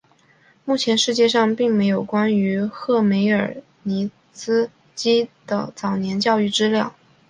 [0.65, 6.95] 目前世界上并没有关于赫梅尔尼茨基的早年教育的资料。